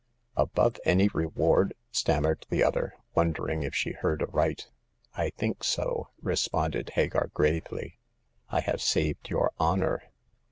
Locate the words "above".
0.35-0.77